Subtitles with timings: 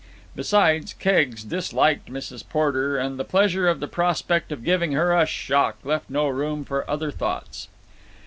[0.35, 2.43] Besides, Keggs disliked Mrs.
[2.49, 6.65] Porter, and the pleasure of the prospect of giving her a shock left no room
[6.65, 7.67] for other thoughts.